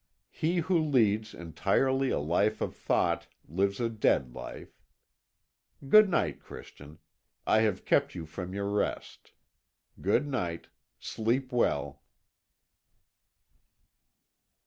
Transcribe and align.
He 0.31 0.57
who 0.65 0.79
leads 0.79 1.31
entirely 1.35 2.09
a 2.09 2.17
life 2.17 2.59
of 2.59 2.75
thought 2.75 3.27
lives 3.47 3.79
a 3.79 3.87
dead 3.87 4.33
life. 4.33 4.81
Good 5.87 6.09
night, 6.09 6.39
Christian. 6.41 6.97
I 7.45 7.59
have 7.61 7.85
kept 7.85 8.15
you 8.15 8.25
from 8.25 8.51
your 8.51 8.69
rest. 8.71 9.33
Good 10.01 10.25
night. 10.27 10.69
Sleep 10.99 11.51
well." 11.51 12.01